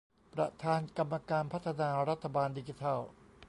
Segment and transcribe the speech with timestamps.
[0.33, 2.99] ประธานกรรมการพัฒนารัฐบาลดิจิทัล